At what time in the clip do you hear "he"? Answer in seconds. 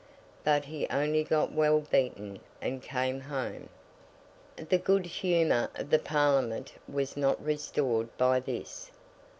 0.65-0.87